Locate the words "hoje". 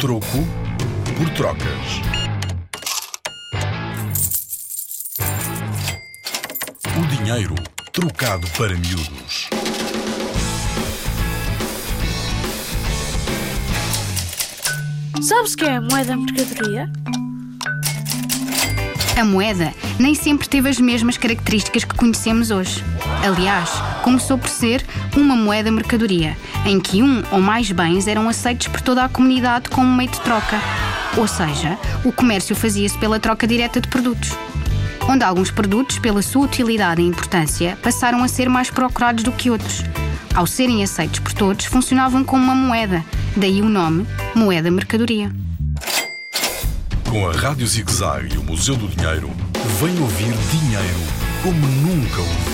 22.50-22.82